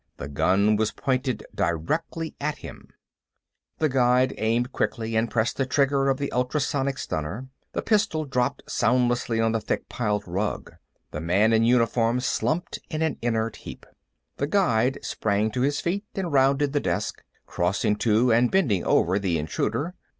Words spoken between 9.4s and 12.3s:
the thick piled rug; the man in uniform